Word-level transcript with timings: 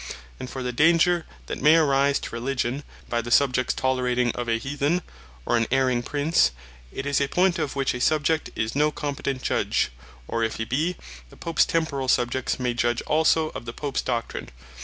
And 0.39 0.49
for 0.49 0.63
the 0.63 0.71
danger 0.73 1.27
that 1.45 1.61
may 1.61 1.75
arise 1.75 2.17
to 2.21 2.33
Religion, 2.33 2.81
by 3.07 3.21
the 3.21 3.29
Subjects 3.29 3.75
tolerating 3.75 4.31
of 4.31 4.47
an 4.47 4.57
Heathen, 4.59 5.03
or 5.45 5.55
an 5.57 5.67
Erring 5.69 6.01
Prince, 6.01 6.49
it 6.91 7.05
is 7.05 7.21
a 7.21 7.27
point, 7.27 7.59
of 7.59 7.75
which 7.75 7.93
a 7.93 8.01
Subject 8.01 8.49
is 8.55 8.75
no 8.75 8.89
competent 8.91 9.43
Judge; 9.43 9.91
or 10.27 10.43
if 10.43 10.55
hee 10.55 10.65
bee, 10.65 10.95
the 11.29 11.37
Popes 11.37 11.67
Temporall 11.67 12.09
Subjects 12.09 12.59
may 12.59 12.73
judge 12.73 13.03
also 13.03 13.49
of 13.49 13.65
the 13.65 13.73
Popes 13.73 14.01
Doctrine. 14.01 14.49